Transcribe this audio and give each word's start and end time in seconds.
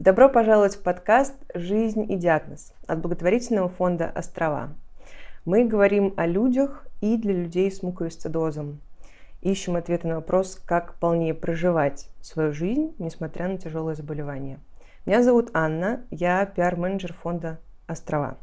Добро 0.00 0.30
пожаловать 0.30 0.76
в 0.76 0.82
подкаст 0.82 1.34
«Жизнь 1.52 2.10
и 2.10 2.16
диагноз» 2.16 2.72
от 2.86 3.02
благотворительного 3.02 3.68
фонда 3.68 4.08
«Острова». 4.08 4.70
Мы 5.44 5.66
говорим 5.66 6.14
о 6.16 6.26
людях 6.26 6.86
и 7.02 7.18
для 7.18 7.34
людей 7.34 7.70
с 7.70 7.82
муковисцидозом. 7.82 8.80
Ищем 9.42 9.76
ответы 9.76 10.08
на 10.08 10.14
вопрос, 10.14 10.58
как 10.64 10.94
полнее 10.94 11.34
проживать 11.34 12.08
свою 12.22 12.54
жизнь, 12.54 12.94
несмотря 12.98 13.46
на 13.46 13.58
тяжелое 13.58 13.94
заболевание. 13.94 14.58
Меня 15.04 15.22
зовут 15.22 15.50
Анна, 15.52 16.00
я 16.10 16.46
пиар-менеджер 16.46 17.12
фонда 17.12 17.58
«Острова». 17.86 18.38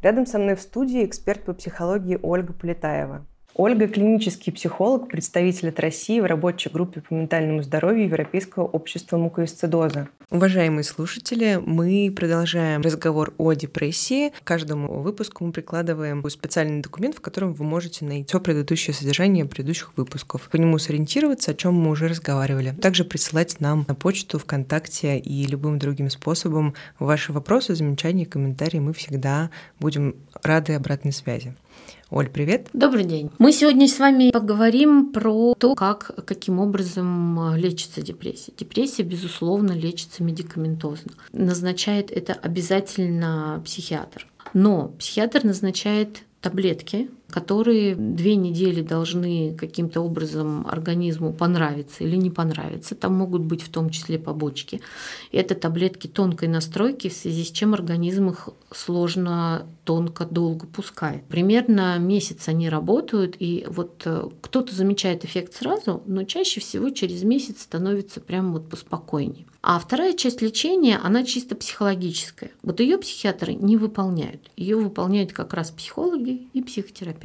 Рядом 0.00 0.24
со 0.24 0.38
мной 0.38 0.54
в 0.54 0.62
студии 0.62 1.04
эксперт 1.04 1.42
по 1.44 1.52
психологии 1.52 2.18
Ольга 2.22 2.54
Полетаева– 2.54 3.26
Ольга– 3.56 3.86
клинический 3.88 4.52
психолог, 4.52 5.08
представитель 5.08 5.68
от 5.68 5.78
России 5.78 6.18
в 6.18 6.24
рабочей 6.24 6.70
группе 6.70 7.00
по 7.00 7.14
ментальному 7.14 7.62
здоровью 7.62 8.06
Европейского 8.06 8.64
общества 8.64 9.16
муковисцидоза. 9.16 10.08
Уважаемые 10.30 10.82
слушатели, 10.82 11.60
мы 11.64 12.12
продолжаем 12.14 12.80
разговор 12.80 13.32
о 13.38 13.52
депрессии. 13.52 14.30
К 14.30 14.42
каждому 14.42 15.00
выпуску 15.00 15.44
мы 15.44 15.52
прикладываем 15.52 16.28
специальный 16.28 16.82
документ, 16.82 17.14
в 17.14 17.20
котором 17.20 17.54
вы 17.54 17.64
можете 17.64 18.04
найти 18.04 18.26
все 18.26 18.40
предыдущее 18.40 18.92
содержание 18.92 19.44
предыдущих 19.44 19.92
выпусков. 19.96 20.48
По 20.50 20.56
нему 20.56 20.78
сориентироваться, 20.78 21.52
о 21.52 21.54
чем 21.54 21.74
мы 21.74 21.90
уже 21.90 22.08
разговаривали. 22.08 22.74
Также 22.82 23.04
присылать 23.04 23.60
нам 23.60 23.84
на 23.86 23.94
почту, 23.94 24.40
ВКонтакте 24.40 25.16
и 25.16 25.46
любым 25.46 25.78
другим 25.78 26.10
способом 26.10 26.74
ваши 26.98 27.32
вопросы, 27.32 27.76
замечания, 27.76 28.26
комментарии. 28.26 28.80
Мы 28.80 28.94
всегда 28.94 29.50
будем 29.78 30.16
рады 30.42 30.72
обратной 30.72 31.12
связи. 31.12 31.54
Оль, 32.10 32.28
привет. 32.28 32.68
Добрый 32.72 33.04
день. 33.04 33.30
Мы 33.38 33.50
сегодня 33.52 33.88
с 33.88 33.98
вами 33.98 34.30
поговорим 34.30 35.12
про 35.12 35.54
то, 35.58 35.74
как, 35.74 36.12
каким 36.26 36.60
образом 36.60 37.56
лечится 37.56 38.02
депрессия. 38.02 38.52
Депрессия, 38.56 39.02
безусловно, 39.02 39.72
лечится 39.72 40.22
медикаментозно. 40.22 41.12
Назначает 41.32 42.10
это 42.10 42.34
обязательно 42.34 43.60
психиатр. 43.64 44.28
Но 44.52 44.88
психиатр 44.98 45.44
назначает 45.44 46.22
таблетки, 46.40 47.10
которые 47.34 47.96
две 47.96 48.36
недели 48.36 48.80
должны 48.80 49.56
каким-то 49.58 50.02
образом 50.02 50.68
организму 50.68 51.32
понравиться 51.32 52.04
или 52.04 52.14
не 52.14 52.30
понравиться. 52.30 52.94
Там 52.94 53.14
могут 53.14 53.42
быть 53.42 53.60
в 53.60 53.70
том 53.70 53.90
числе 53.90 54.20
побочки. 54.20 54.80
Это 55.32 55.56
таблетки 55.56 56.06
тонкой 56.06 56.46
настройки, 56.46 57.08
в 57.08 57.12
связи 57.12 57.42
с 57.42 57.50
чем 57.50 57.74
организм 57.74 58.28
их 58.28 58.50
сложно, 58.72 59.66
тонко, 59.84 60.26
долго 60.26 60.68
пускает. 60.68 61.24
Примерно 61.24 61.98
месяц 61.98 62.46
они 62.46 62.68
работают, 62.68 63.34
и 63.40 63.66
вот 63.68 64.02
э, 64.04 64.28
кто-то 64.40 64.72
замечает 64.72 65.24
эффект 65.24 65.56
сразу, 65.56 66.04
но 66.06 66.22
чаще 66.22 66.60
всего 66.60 66.90
через 66.90 67.24
месяц 67.24 67.62
становится 67.62 68.20
прям 68.20 68.52
вот 68.52 68.68
поспокойнее. 68.68 69.44
А 69.60 69.78
вторая 69.78 70.12
часть 70.12 70.42
лечения, 70.42 71.00
она 71.02 71.24
чисто 71.24 71.56
психологическая. 71.56 72.50
Вот 72.62 72.80
ее 72.80 72.98
психиатры 72.98 73.54
не 73.54 73.76
выполняют. 73.76 74.50
Ее 74.56 74.76
выполняют 74.76 75.32
как 75.32 75.54
раз 75.54 75.70
психологи 75.70 76.48
и 76.52 76.62
психотерапевты. 76.62 77.23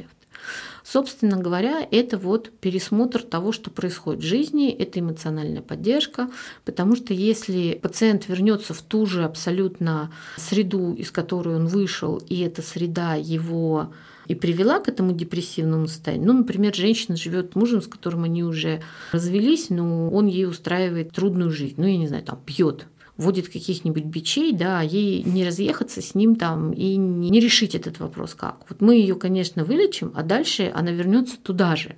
Собственно 0.84 1.36
говоря, 1.36 1.86
это 1.90 2.18
вот 2.18 2.50
пересмотр 2.60 3.22
того, 3.22 3.52
что 3.52 3.70
происходит 3.70 4.22
в 4.22 4.26
жизни, 4.26 4.70
это 4.70 5.00
эмоциональная 5.00 5.62
поддержка, 5.62 6.30
потому 6.64 6.96
что 6.96 7.14
если 7.14 7.78
пациент 7.80 8.28
вернется 8.28 8.74
в 8.74 8.82
ту 8.82 9.06
же 9.06 9.24
абсолютно 9.24 10.12
среду, 10.36 10.94
из 10.94 11.10
которой 11.10 11.56
он 11.56 11.66
вышел, 11.66 12.16
и 12.28 12.40
эта 12.40 12.62
среда 12.62 13.14
его 13.14 13.92
и 14.26 14.34
привела 14.34 14.78
к 14.78 14.88
этому 14.88 15.12
депрессивному 15.12 15.88
состоянию. 15.88 16.28
Ну, 16.28 16.38
например, 16.38 16.72
женщина 16.72 17.16
живет 17.16 17.56
мужем, 17.56 17.82
с 17.82 17.88
которым 17.88 18.22
они 18.22 18.44
уже 18.44 18.80
развелись, 19.10 19.70
но 19.70 20.08
он 20.08 20.28
ей 20.28 20.46
устраивает 20.46 21.10
трудную 21.12 21.50
жизнь. 21.50 21.74
Ну, 21.78 21.86
я 21.86 21.96
не 21.96 22.06
знаю, 22.06 22.22
там 22.22 22.40
пьет 22.46 22.86
вводит 23.20 23.48
каких-нибудь 23.48 24.04
бичей, 24.04 24.52
да, 24.52 24.80
а 24.80 24.82
ей 24.82 25.22
не 25.22 25.44
разъехаться 25.44 26.00
с 26.00 26.14
ним 26.14 26.36
там 26.36 26.72
и 26.72 26.96
не 26.96 27.38
решить 27.38 27.74
этот 27.74 28.00
вопрос 28.00 28.34
как. 28.34 28.64
Вот 28.68 28.80
мы 28.80 28.96
ее, 28.96 29.14
конечно, 29.14 29.64
вылечим, 29.64 30.12
а 30.14 30.22
дальше 30.22 30.72
она 30.74 30.90
вернется 30.90 31.36
туда 31.38 31.76
же. 31.76 31.96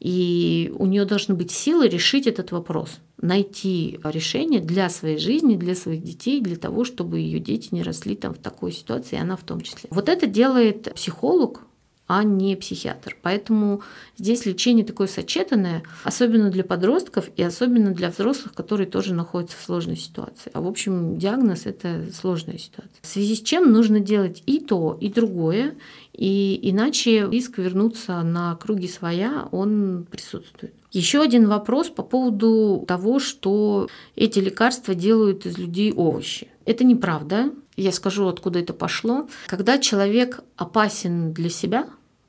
И 0.00 0.72
у 0.76 0.86
нее 0.86 1.04
должны 1.04 1.34
быть 1.34 1.52
силы 1.52 1.88
решить 1.88 2.26
этот 2.26 2.50
вопрос, 2.50 2.98
найти 3.22 4.00
решение 4.02 4.60
для 4.60 4.90
своей 4.90 5.18
жизни, 5.18 5.56
для 5.56 5.76
своих 5.76 6.02
детей, 6.02 6.40
для 6.40 6.56
того, 6.56 6.84
чтобы 6.84 7.20
ее 7.20 7.38
дети 7.38 7.68
не 7.70 7.84
росли 7.84 8.16
там 8.16 8.34
в 8.34 8.38
такой 8.38 8.72
ситуации, 8.72 9.16
и 9.16 9.20
она 9.20 9.36
в 9.36 9.44
том 9.44 9.60
числе. 9.60 9.88
Вот 9.90 10.08
это 10.08 10.26
делает 10.26 10.92
психолог, 10.94 11.62
а 12.06 12.22
не 12.22 12.54
психиатр. 12.56 13.16
Поэтому 13.22 13.82
здесь 14.18 14.44
лечение 14.44 14.84
такое 14.84 15.06
сочетанное, 15.06 15.82
особенно 16.02 16.50
для 16.50 16.64
подростков 16.64 17.30
и 17.36 17.42
особенно 17.42 17.92
для 17.92 18.10
взрослых, 18.10 18.54
которые 18.54 18.86
тоже 18.86 19.14
находятся 19.14 19.56
в 19.56 19.62
сложной 19.62 19.96
ситуации. 19.96 20.50
А 20.52 20.60
в 20.60 20.66
общем, 20.66 21.18
диагноз– 21.18 21.62
это 21.66 22.04
сложная 22.12 22.58
ситуация. 22.58 23.00
В 23.00 23.06
связи 23.06 23.34
с 23.36 23.40
чем 23.40 23.72
нужно 23.72 24.00
делать 24.00 24.42
и 24.46 24.60
то, 24.60 24.98
и 25.00 25.08
другое, 25.08 25.74
и 26.12 26.60
иначе 26.62 27.28
риск 27.30 27.58
вернуться 27.58 28.22
на 28.22 28.54
круги 28.56 28.86
своя, 28.86 29.48
он 29.50 30.06
присутствует. 30.10 30.74
Еще 30.92 31.20
один 31.22 31.48
вопрос 31.48 31.88
по 31.88 32.04
поводу 32.04 32.84
того, 32.86 33.18
что 33.18 33.88
эти 34.14 34.38
лекарства 34.38 34.94
делают 34.94 35.44
из 35.44 35.58
людей 35.58 35.92
овощи. 35.92 36.48
Это 36.66 36.84
неправда. 36.84 37.50
Я 37.76 37.92
скажу, 37.92 38.26
откуда 38.26 38.60
это 38.60 38.72
пошло. 38.72 39.28
Когда 39.46 39.78
человек 39.78 40.40
опасен 40.56 41.32
для 41.32 41.50
себя, 41.50 41.88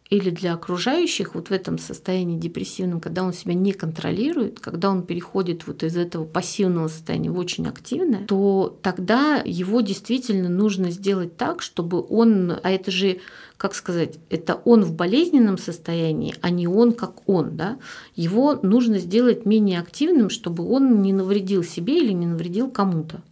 или 0.10 0.30
для 0.30 0.54
окружающих 0.54 1.34
вот 1.34 1.48
в 1.48 1.52
этом 1.52 1.80
состоянии 1.80 2.38
депрессивном, 2.38 3.02
когда 3.02 3.24
он 3.24 3.34
себя 3.34 3.54
не 3.54 3.74
контролирует, 3.74 4.60
когда 4.60 4.92
он 4.92 5.04
переходит 5.04 5.66
вот 5.66 5.84
из 5.84 5.98
этого 5.98 6.26
пассивного 6.26 6.88
состояния 6.90 7.32
в 7.32 7.38
очень 7.40 7.68
активное, 7.68 8.26
то 8.26 8.78
тогда 8.84 9.42
его 9.44 9.82
действительно 9.82 10.48
нужно 10.48 10.92
сделать 10.92 11.38
так, 11.38 11.62
чтобы 11.62 12.06
он, 12.08 12.54
а 12.62 12.70
это 12.70 12.92
же, 12.92 13.20
как 13.58 13.74
сказать, 13.74 14.20
это 14.30 14.62
он 14.64 14.84
в 14.84 14.94
болезненном 14.94 15.58
состоянии, 15.58 16.36
а 16.42 16.52
не 16.52 16.68
он 16.68 16.94
как 16.94 17.28
он, 17.28 17.58
да, 17.58 17.80
его 18.16 18.60
нужно 18.62 19.00
сделать 19.00 19.46
менее 19.46 19.80
активным, 19.80 20.30
чтобы 20.30 20.70
он 20.70 21.02
не 21.02 21.14
навредил 21.14 21.64
себе 21.64 21.98
или 21.98 22.12
не 22.12 22.28
навредил 22.28 22.70
кому-то. 22.70 23.24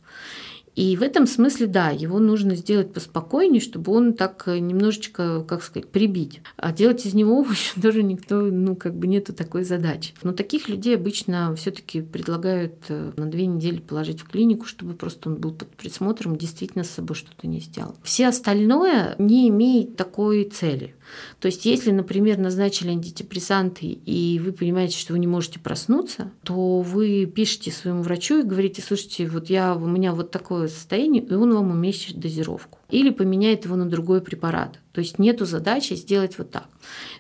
И 0.76 0.98
в 0.98 1.04
этом 1.04 1.28
смысле, 1.28 1.68
да, 1.68 1.90
его 1.90 2.20
нужно 2.20 2.56
сделать 2.56 2.94
поспокойнее, 2.94 3.62
чтобы 3.62 3.92
он 3.92 4.14
так 4.14 4.44
э, 4.48 4.58
немножечко, 4.58 5.44
как 5.44 5.64
сказать, 5.64 5.90
прибить. 5.90 6.42
А 6.58 6.72
делать 6.72 7.06
из 7.06 7.14
него 7.14 7.38
овощ 7.40 7.74
тоже 7.82 8.04
никто, 8.04 8.42
ну, 8.42 8.76
как 8.76 8.96
бы 8.96 9.08
нету 9.08 9.34
такой 9.34 9.64
задачи. 9.64 10.14
Но 10.24 10.34
таких 10.34 10.70
людей 10.70 10.96
обычно 10.96 11.56
все 11.56 11.72
таки 11.72 12.02
предлагают 12.02 12.74
э, 12.90 13.12
на 13.16 13.26
две 13.28 13.46
недели 13.46 13.80
положить 13.80 14.22
в 14.22 14.30
клинику, 14.30 14.66
чтобы 14.66 14.94
просто 14.94 15.30
он 15.30 15.36
был 15.36 15.52
под 15.52 15.70
присмотром, 15.76 16.38
действительно 16.38 16.84
с 16.84 16.90
собой 16.90 17.16
что-то 17.16 17.48
не 17.48 17.60
сделал. 17.60 17.96
Все 18.04 18.28
остальное 18.28 19.16
не 19.20 19.50
имеет 19.50 19.96
такой 19.96 20.46
цели. 20.46 20.96
То 21.40 21.48
есть, 21.48 21.66
если, 21.66 21.92
например, 21.92 22.38
назначили 22.38 22.90
антидепрессанты, 22.90 23.86
и 23.86 24.42
вы 24.44 24.52
понимаете, 24.52 24.98
что 24.98 25.14
вы 25.14 25.20
не 25.20 25.28
можете 25.28 25.60
проснуться, 25.60 26.32
то 26.44 26.82
вы 26.82 27.26
пишете 27.26 27.72
своему 27.72 28.04
врачу 28.04 28.40
и 28.40 28.44
говорите, 28.44 28.82
слушайте, 28.82 29.28
вот 29.28 29.50
я, 29.50 29.76
у 29.76 29.88
меня 29.88 30.14
вот 30.14 30.32
такое 30.32 30.68
состояние, 30.68 31.24
и 31.24 31.34
он 31.34 31.54
вам 31.54 31.72
уменьшит 31.72 32.20
дозировку 32.20 32.80
или 32.94 33.10
поменяет 33.10 33.66
его 33.66 33.76
на 33.76 33.90
другой 33.90 34.22
препарат. 34.22 34.80
То 34.94 35.02
есть 35.02 35.18
нету 35.18 35.46
задачи 35.46 35.96
сделать 35.96 36.38
вот 36.38 36.52
так. 36.52 36.68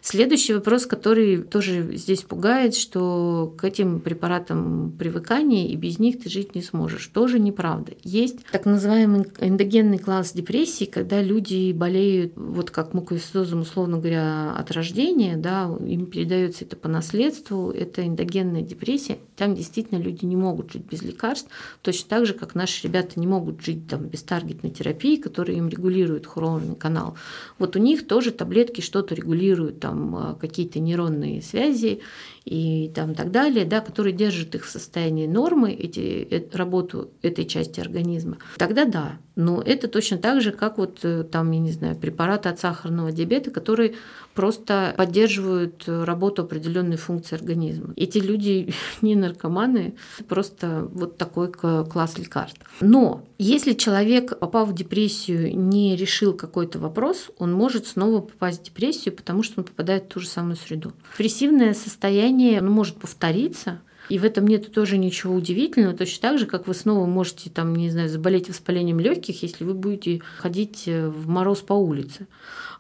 Следующий 0.01 0.53
вопрос, 0.53 0.85
который 0.85 1.41
тоже 1.41 1.97
здесь 1.97 2.22
пугает, 2.22 2.75
что 2.75 3.56
к 3.57 3.63
этим 3.63 4.00
препаратам 4.00 4.91
привыкания 4.91 5.67
и 5.67 5.75
без 5.75 5.97
них 5.97 6.22
ты 6.22 6.29
жить 6.29 6.53
не 6.53 6.62
сможешь. 6.62 7.07
Тоже 7.07 7.39
неправда. 7.39 7.94
Есть 8.03 8.45
так 8.51 8.66
называемый 8.66 9.25
эндогенный 9.39 9.97
класс 9.97 10.33
депрессии, 10.33 10.85
когда 10.85 11.23
люди 11.23 11.72
болеют, 11.72 12.33
вот 12.35 12.69
как 12.69 12.94
муковисцидозом, 12.94 13.62
условно 13.62 13.97
говоря, 13.97 14.53
от 14.56 14.69
рождения, 14.69 15.35
да, 15.35 15.75
им 15.83 16.06
передается 16.06 16.66
это 16.66 16.75
по 16.75 16.88
наследству, 16.88 17.72
это 17.72 18.06
эндогенная 18.06 18.62
депрессия. 18.62 19.17
Там 19.35 19.56
действительно 19.56 19.97
люди 19.97 20.25
не 20.25 20.35
могут 20.35 20.72
жить 20.72 20.85
без 20.85 21.01
лекарств, 21.01 21.50
точно 21.81 22.09
так 22.09 22.28
же, 22.28 22.35
как 22.35 22.53
наши 22.53 22.85
ребята 22.85 23.19
не 23.19 23.25
могут 23.25 23.62
жить 23.62 23.88
там, 23.88 24.06
без 24.06 24.22
таргетной 24.22 24.69
терапии, 24.69 25.15
которая 25.15 25.62
им 25.63 25.69
регулирует 25.69 26.25
хуронный 26.25 26.75
канал. 26.75 27.15
Вот 27.60 27.75
у 27.75 27.80
них 27.80 28.07
тоже 28.07 28.31
таблетки 28.31 28.81
что-то 28.81 29.15
регулируют, 29.15 29.80
там 29.80 30.15
а, 30.15 30.38
какие-то 30.39 30.80
нейронные 30.80 31.42
связи 31.42 32.01
и 32.45 32.92
там 32.94 33.15
так 33.15 33.31
далее, 33.31 33.65
да, 33.65 33.80
которые 33.80 34.13
держат 34.13 34.56
их 34.56 34.65
в 34.65 34.69
состоянии 34.69 35.27
нормы, 35.27 35.71
эти, 35.71 36.27
э, 36.30 36.44
работу 36.54 37.12
этой 37.21 37.45
части 37.45 37.80
организма. 37.80 38.38
Тогда 38.57 38.86
да, 38.86 39.18
но 39.36 39.62
это 39.62 39.88
точно 39.88 40.18
так 40.18 40.42
же, 40.42 40.51
как 40.51 40.77
вот 40.77 41.00
э, 41.04 41.24
там, 41.24 41.51
я 41.51 41.60
не 41.60 41.71
знаю, 41.71 41.95
препараты 41.95 42.50
от 42.50 42.59
сахарного 42.59 43.12
диабета, 43.12 43.50
которые 43.50 43.95
просто 44.33 44.94
поддерживают 44.98 45.83
работу 45.88 46.44
определенной 46.44 46.98
функции 46.98 47.36
организма. 47.36 47.94
Эти 47.95 48.18
люди 48.18 48.74
не 49.01 49.16
наркоманы, 49.16 49.95
просто 50.27 50.88
вот 50.92 51.18
такой 51.18 51.51
класс 51.51 52.18
лекарств. 52.18 52.59
Но 52.81 53.24
если 53.44 53.74
человек, 53.74 54.40
попав 54.40 54.69
в 54.69 54.74
депрессию, 54.74 55.57
не 55.57 55.95
решил 55.95 56.34
какой-то 56.34 56.80
вопрос, 56.80 57.30
он 57.38 57.51
может 57.51 57.86
снова 57.86 58.22
попасть 58.22 58.62
в 58.62 58.63
депрессию, 58.63 59.13
потому 59.13 59.44
что 59.44 59.60
он 59.60 59.66
попадает 59.66 60.06
в 60.06 60.07
ту 60.07 60.19
же 60.22 60.28
самую 60.28 60.56
среду. 60.56 60.94
Депрессивное 61.13 61.74
состояние 61.74 62.62
может 62.62 62.98
повториться– 62.98 63.81
И 64.09 64.19
в 64.19 64.25
этом 64.25 64.47
нет 64.47 64.71
тоже 64.73 64.97
ничего 64.97 65.33
удивительного. 65.33 65.95
Точно 65.95 66.21
так 66.21 66.39
же, 66.39 66.45
как 66.45 66.67
вы 66.67 66.73
снова 66.73 67.05
можете, 67.05 67.50
там, 67.50 67.75
не 67.75 67.89
знаю, 67.89 68.09
заболеть 68.09 68.50
воспалением 68.50 69.00
легких, 69.00 69.44
если 69.44 69.63
вы 69.63 69.73
будете 69.73 70.21
ходить 70.38 70.83
э, 70.88 71.07
в 71.07 71.27
мороз 71.27 71.61
по 71.61 71.73
улице. 71.73 72.27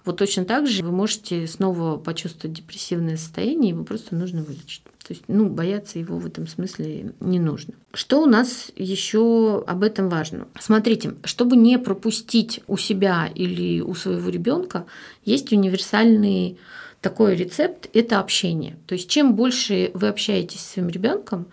Вот 0.05 0.17
точно 0.17 0.43
так 0.43 0.67
же 0.67 0.83
вы 0.83 0.91
можете 0.91 1.47
снова 1.47 1.97
почувствовать 1.97 2.57
депрессивное 2.57 3.15
состояние, 3.15 3.69
его 3.69 3.85
просто 3.85 4.15
нужно 4.15 4.43
вылечить. 4.43 4.83
То 5.05 5.11
есть, 5.11 5.23
ну, 5.27 5.49
бояться 5.49 5.99
его 5.99 6.17
в 6.17 6.25
этом 6.25 6.47
смысле 6.47 7.13
не 7.19 7.39
нужно. 7.39 7.73
Что 7.93 8.21
у 8.21 8.25
нас 8.25 8.71
еще 8.75 9.63
об 9.67 9.83
этом 9.83 10.09
важно? 10.09 10.47
Смотрите, 10.59 11.15
чтобы 11.25 11.57
не 11.57 11.77
пропустить 11.77 12.61
у 12.67 12.77
себя 12.77 13.29
или 13.33 13.81
у 13.81 13.95
своего 13.95 14.29
ребенка, 14.29 14.85
есть 15.25 15.51
универсальный 15.51 16.57
такой 17.03 17.35
рецепт– 17.35 17.89
это 17.93 18.19
общение. 18.19 18.77
То 18.87 18.95
есть, 18.95 19.09
чем 19.09 19.35
больше 19.35 19.91
вы 19.93 20.07
общаетесь 20.07 20.61
с 20.61 20.71
своим 20.71 20.89
ребенком, 20.89 21.47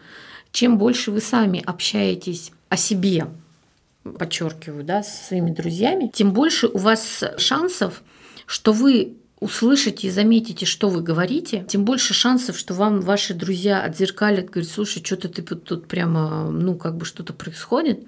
чем 0.52 0.78
больше 0.78 1.10
вы 1.10 1.20
сами 1.20 1.62
общаетесь 1.66 2.52
о 2.70 2.76
себе, 2.78 3.26
подчеркиваю, 4.18 4.84
да, 4.84 5.02
со 5.02 5.24
своими 5.24 5.50
друзьями, 5.50 6.10
тем 6.12 6.32
больше 6.32 6.68
у 6.68 6.78
вас 6.78 7.22
шансов, 7.36 8.02
что 8.46 8.72
вы 8.72 9.16
услышите 9.40 10.06
и 10.06 10.10
заметите, 10.10 10.66
что 10.66 10.88
вы 10.88 11.02
говорите, 11.02 11.64
тем 11.66 11.84
больше 11.84 12.14
шансов, 12.14 12.58
что 12.58 12.74
вам 12.74 13.00
ваши 13.00 13.34
друзья 13.34 13.82
отзеркалят, 13.82 14.50
говорят, 14.50 14.70
слушай, 14.70 15.02
что-то 15.04 15.28
ты 15.28 15.42
тут 15.42 15.88
прямо, 15.88 16.50
ну, 16.50 16.76
как 16.76 16.96
бы 16.96 17.04
что-то 17.04 17.32
происходит 17.32 18.00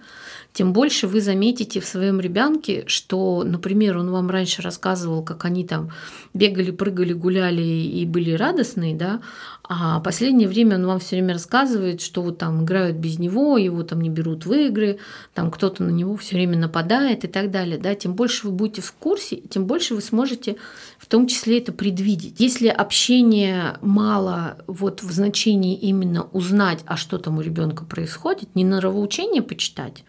тем 0.52 0.72
больше 0.72 1.06
вы 1.06 1.20
заметите 1.20 1.80
в 1.80 1.86
своем 1.86 2.20
ребенке, 2.20 2.84
что, 2.86 3.42
например, 3.44 3.96
он 3.96 4.10
вам 4.10 4.30
раньше 4.30 4.60
рассказывал, 4.60 5.22
как 5.22 5.44
они 5.44 5.66
там 5.66 5.90
бегали, 6.34 6.70
прыгали, 6.70 7.12
гуляли 7.14 7.62
и 7.62 8.04
были 8.04 8.32
радостные, 8.32 8.94
да, 8.94 9.20
а 9.74 10.00
последнее 10.00 10.48
время 10.48 10.76
он 10.76 10.86
вам 10.86 10.98
все 10.98 11.16
время 11.16 11.34
рассказывает, 11.34 12.00
что 12.00 12.22
вот 12.22 12.38
там 12.38 12.64
играют 12.64 12.96
без 12.96 13.18
него, 13.18 13.56
его 13.56 13.82
там 13.82 14.00
не 14.00 14.10
берут 14.10 14.44
в 14.44 14.52
игры, 14.52 14.98
там 15.34 15.50
кто-то 15.50 15.82
на 15.82 15.90
него 15.90 16.16
все 16.16 16.36
время 16.36 16.58
нападает 16.58 17.24
и 17.24 17.28
так 17.28 17.50
далее, 17.50 17.78
да, 17.78 17.94
тем 17.94 18.14
больше 18.14 18.48
вы 18.48 18.52
будете 18.52 18.82
в 18.82 18.92
курсе, 18.92 19.36
тем 19.36 19.66
больше 19.66 19.94
вы 19.94 20.02
сможете 20.02 20.56
в 20.98 21.06
том 21.06 21.26
числе 21.26 21.58
это 21.58 21.72
предвидеть. 21.72 22.34
Если 22.38 22.68
общения 22.68 23.78
мало 23.80 24.58
вот 24.66 25.02
в 25.02 25.10
значении 25.10 25.76
именно 25.76 26.24
узнать, 26.32 26.80
а 26.86 26.96
что 26.96 27.18
там 27.18 27.38
у 27.38 27.40
ребенка 27.40 27.84
происходит, 27.84 28.54
не 28.54 28.64
норовоучение 28.64 29.42
почитать, 29.42 30.04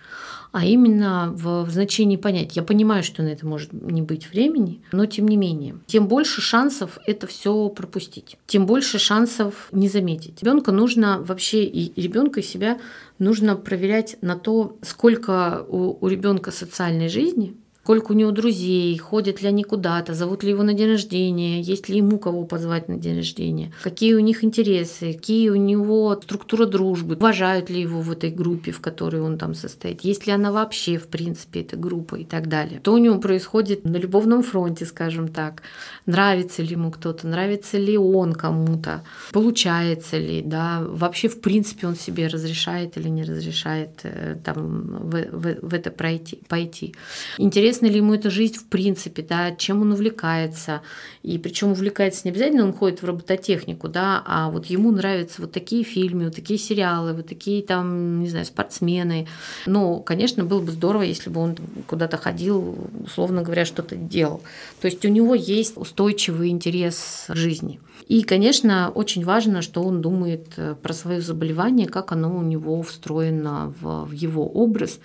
а 0.54 0.66
именно 0.66 1.34
в, 1.36 1.68
значении 1.70 2.16
понять. 2.16 2.56
Я 2.56 2.62
понимаю, 2.62 3.04
что 3.04 3.24
на 3.24 3.30
это 3.30 3.46
может 3.46 3.74
не 3.74 4.04
быть 4.04 4.30
времени, 4.30 4.82
но 4.92 5.08
тем 5.08 5.28
не 5.28 5.36
менее, 5.36 5.80
тем 5.88 6.08
больше 6.08 6.42
шансов 6.42 7.00
это 7.08 7.26
все 7.26 7.70
пропустить, 7.70 8.38
тем 8.46 8.68
больше 8.68 9.00
шансов 9.00 9.68
не 9.72 9.90
заметить. 9.90 10.42
Ребенка 10.42 10.72
нужно 10.72 11.20
вообще 11.22 11.64
и 11.66 12.00
ребенка 12.00 12.40
и 12.40 12.44
себя 12.44 12.80
нужно 13.18 13.56
проверять 13.56 14.18
на 14.22 14.38
то, 14.38 14.78
сколько 14.84 15.66
у, 15.68 15.98
у 16.00 16.08
ребенка 16.08 16.52
социальной 16.52 17.10
жизни, 17.10 17.58
сколько 17.84 18.14
у 18.14 18.16
него 18.16 18.32
друзей, 18.32 18.98
ходят 18.98 19.42
ли 19.42 19.50
они 19.50 19.64
куда-то, 19.66 20.14
зовут 20.14 20.44
ли 20.44 20.52
его 20.52 20.64
на 20.64 20.74
день 20.74 20.92
рождения, 20.92 21.60
есть 21.62 21.90
ли 21.90 21.98
ему 21.98 22.18
кого 22.18 22.46
позвать 22.46 22.88
на 22.88 22.96
день 22.96 23.18
рождения, 23.18 23.74
какие 23.84 24.14
у 24.14 24.20
них 24.20 24.46
интересы, 24.46 25.12
какие 25.12 25.50
у 25.50 25.56
него 25.56 26.18
структура 26.24 26.66
дружбы, 26.66 27.16
уважают 27.16 27.70
ли 27.70 27.82
его 27.82 28.00
в 28.00 28.10
этой 28.10 28.30
группе, 28.30 28.72
в 28.72 28.80
которой 28.80 29.22
он 29.22 29.38
там 29.38 29.54
состоит, 29.54 30.02
есть 30.02 30.26
ли 30.26 30.32
она 30.32 30.54
вообще, 30.54 30.98
в 30.98 31.08
принципе, 31.08 31.60
эта 31.60 31.76
группа 31.76 32.16
и 32.16 32.24
так 32.24 32.48
далее. 32.48 32.80
Что 32.80 32.94
у 32.94 32.98
него 32.98 33.20
происходит 33.20 33.84
на 33.84 33.98
любовном 33.98 34.44
фронте, 34.44 34.86
скажем 34.86 35.28
так, 35.28 35.62
нравится 36.06 36.62
ли 36.62 36.70
ему 36.70 36.90
кто-то, 36.90 37.28
нравится 37.28 37.78
ли 37.78 37.98
он 37.98 38.32
кому-то, 38.32 39.04
получается 39.34 40.18
ли, 40.18 40.42
да, 40.42 40.82
вообще, 40.88 41.28
в 41.28 41.42
принципе, 41.42 41.88
он 41.88 41.98
себе 41.98 42.28
разрешает 42.28 42.96
или 42.96 43.10
не 43.10 43.26
разрешает 43.26 44.00
э, 44.04 44.38
там 44.42 45.10
в, 45.10 45.16
в, 45.32 45.70
в 45.70 45.74
это 45.74 45.92
пройти, 45.92 46.40
пойти. 46.48 46.96
Интересно 47.38 47.73
интересна 47.74 47.88
ли 47.88 47.98
ему 47.98 48.14
эта 48.14 48.30
жизнь 48.30 48.56
в 48.56 48.66
принципе, 48.66 49.24
да, 49.24 49.52
чем 49.56 49.82
он 49.82 49.92
увлекается. 49.92 50.82
И 51.24 51.38
причем 51.38 51.72
увлекается 51.72 52.22
не 52.26 52.32
обязательно, 52.32 52.64
он 52.64 52.74
ходит 52.74 53.02
в 53.02 53.06
робототехнику, 53.06 53.88
да, 53.88 54.22
а 54.26 54.50
вот 54.50 54.66
ему 54.68 54.92
нравятся 54.92 55.42
вот 55.42 55.52
такие 55.52 55.84
фильмы, 55.84 56.26
вот 56.26 56.36
такие 56.36 56.60
сериалы, 56.60 57.14
вот 57.14 57.28
такие 57.28 57.64
там, 57.64 58.22
не 58.22 58.30
знаю, 58.30 58.46
спортсмены. 58.46 59.28
Но, 59.66 60.00
конечно, 60.00 60.44
было 60.44 60.62
бы 60.62 60.72
здорово, 60.72 61.04
если 61.04 61.30
бы 61.32 61.42
он 61.42 61.56
куда-то 61.88 62.18
ходил, 62.18 62.76
условно 63.04 63.42
говоря, 63.42 63.66
что-то 63.66 63.96
делал. 63.96 64.42
То 64.82 64.88
есть 64.88 65.04
у 65.06 65.10
него 65.10 65.34
есть 65.34 65.78
устойчивый 65.78 66.50
интерес 66.50 67.26
к 67.28 67.36
жизни. 67.36 67.80
И, 68.08 68.24
конечно, 68.24 68.92
очень 68.94 69.24
важно, 69.24 69.62
что 69.62 69.82
он 69.82 70.02
думает 70.02 70.48
э, 70.58 70.76
про 70.82 70.94
свое 70.94 71.22
заболевание, 71.22 71.88
как 71.88 72.12
оно 72.12 72.38
у 72.38 72.42
него 72.42 72.82
встроено 72.82 73.74
в, 73.80 74.06
в 74.06 74.12
его 74.12 74.46
образ. 74.46 75.00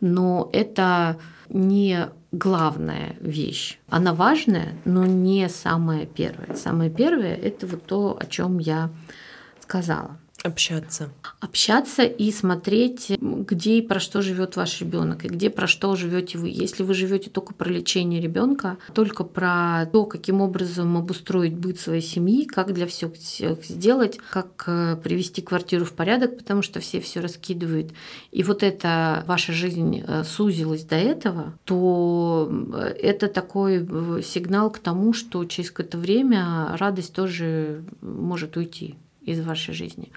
Но 0.00 0.50
это 0.52 1.16
не 1.52 2.08
главная 2.32 3.14
вещь. 3.20 3.78
Она 3.88 4.14
важная, 4.14 4.74
но 4.84 5.04
не 5.04 5.48
самая 5.48 6.06
первая. 6.06 6.56
Самое 6.56 6.90
первое– 6.90 7.34
это 7.42 7.66
вот 7.66 7.84
то, 7.84 8.16
о 8.18 8.26
чем 8.26 8.58
я 8.58 8.90
сказала. 9.60 10.16
Общаться. 10.44 11.10
Общаться 11.38 12.02
и 12.02 12.32
смотреть, 12.32 13.12
где 13.20 13.78
и 13.78 13.82
про 13.82 14.00
что 14.00 14.22
живет 14.22 14.56
ваш 14.56 14.80
ребенок, 14.80 15.24
и 15.24 15.28
где 15.28 15.50
про 15.50 15.68
что 15.68 15.94
живете 15.94 16.36
вы. 16.36 16.48
Если 16.48 16.82
вы 16.82 16.94
живете 16.94 17.30
только 17.30 17.54
про 17.54 17.70
лечение 17.70 18.20
ребенка, 18.20 18.76
только 18.92 19.22
про 19.22 19.86
то, 19.92 20.04
каким 20.04 20.40
образом 20.40 20.96
обустроить 20.96 21.54
быт 21.54 21.78
своей 21.78 22.02
семьи, 22.02 22.44
как 22.44 22.72
для 22.72 22.88
всех 22.88 23.12
сделать, 23.62 24.18
как 24.30 24.64
э, 24.66 24.96
привести 24.96 25.42
квартиру 25.42 25.84
в 25.84 25.92
порядок, 25.92 26.38
потому 26.38 26.62
что 26.62 26.80
все 26.80 27.00
все 27.00 27.20
раскидывают, 27.20 27.92
и 28.32 28.42
вот 28.42 28.64
эта 28.64 29.22
ваша 29.28 29.52
жизнь 29.52 30.02
э, 30.04 30.24
сузилась 30.24 30.82
до 30.82 30.96
этого, 30.96 31.54
то 31.64 32.50
э, 32.74 32.96
это 33.00 33.28
такой 33.28 33.86
сигнал 34.24 34.70
к 34.72 34.80
тому, 34.80 35.12
что 35.12 35.44
через 35.44 35.70
какое-то 35.70 35.98
время 35.98 36.76
радость 36.76 37.14
тоже 37.14 37.84
может 38.00 38.56
уйти 38.56 38.96
из 39.24 39.44
вашей 39.44 39.74
жизни. 39.74 40.12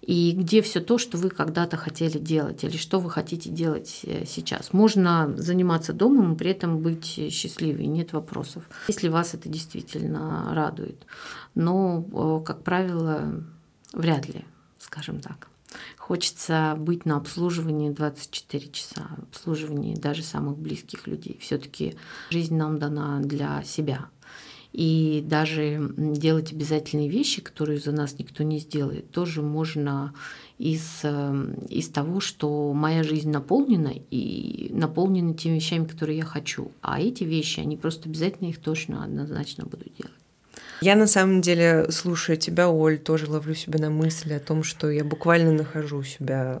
И 0.00 0.32
где 0.32 0.62
все 0.62 0.80
то, 0.80 0.98
что 0.98 1.18
вы 1.18 1.30
когда-то 1.30 1.76
хотели 1.76 2.18
делать, 2.18 2.64
или 2.64 2.76
что 2.76 3.00
вы 3.00 3.10
хотите 3.10 3.50
делать 3.50 4.00
э, 4.04 4.24
сейчас. 4.26 4.72
Можно 4.72 5.34
заниматься 5.36 5.92
домом 5.92 6.34
и 6.34 6.36
при 6.36 6.50
этом 6.50 6.78
быть 6.78 7.04
счастливой, 7.30 7.86
нет 7.86 8.12
вопросов, 8.12 8.64
если 8.88 9.08
вас 9.08 9.34
это 9.34 9.48
действительно 9.48 10.54
радует. 10.54 11.06
Но, 11.54 12.40
как 12.44 12.62
правило, 12.62 13.44
вряд 13.92 14.28
ли, 14.28 14.44
скажем 14.78 15.20
так. 15.20 15.48
Хочется 15.96 16.74
быть 16.78 17.04
на 17.04 17.16
обслуживании 17.16 17.90
24 17.90 18.70
часа, 18.70 19.08
обслуживании 19.30 19.94
даже 19.94 20.22
самых 20.22 20.58
близких 20.58 21.06
людей. 21.06 21.38
Все-таки 21.40 21.96
жизнь 22.30 22.54
нам 22.54 22.78
дана 22.78 23.20
для 23.20 23.62
себя, 23.64 24.06
и 24.74 25.22
даже 25.24 25.92
делать 25.96 26.52
обязательные 26.52 27.08
вещи, 27.08 27.40
которые 27.40 27.78
за 27.78 27.92
нас 27.92 28.18
никто 28.18 28.42
не 28.42 28.58
сделает, 28.58 29.08
тоже 29.12 29.40
можно 29.40 30.12
из, 30.58 30.82
эм, 31.04 31.54
из 31.68 31.88
того, 31.90 32.18
что 32.18 32.72
моя 32.72 33.04
жизнь 33.04 33.30
наполнена 33.30 33.92
и 34.10 34.70
наполнена 34.72 35.34
теми 35.34 35.56
вещами, 35.56 35.84
которые 35.84 36.18
я 36.18 36.24
хочу. 36.24 36.72
А 36.80 37.00
эти 37.00 37.22
вещи, 37.22 37.60
они 37.60 37.76
просто 37.76 38.08
обязательно 38.08 38.48
их 38.48 38.58
точно, 38.60 39.04
однозначно 39.04 39.64
буду 39.64 39.84
делать. 39.96 40.12
Я 40.80 40.96
на 40.96 41.06
самом 41.06 41.40
деле, 41.40 41.86
слушая 41.92 42.36
тебя, 42.36 42.68
Оль, 42.68 42.98
тоже 42.98 43.30
ловлю 43.30 43.54
себя 43.54 43.78
на 43.78 43.90
мысли 43.90 44.32
о 44.32 44.40
том, 44.40 44.64
что 44.64 44.90
я 44.90 45.04
буквально 45.04 45.52
нахожу 45.52 46.02
себя 46.02 46.60